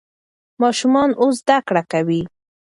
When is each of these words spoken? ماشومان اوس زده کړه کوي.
ماشومان 0.61 1.09
اوس 1.21 1.35
زده 1.43 1.57
کړه 1.67 1.83
کوي. 1.91 2.21